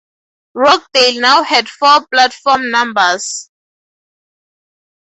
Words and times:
Rockdale 0.55 1.21
now 1.21 1.43
had 1.43 1.69
four 1.69 2.07
platform 2.07 2.71
numbers. 2.71 3.51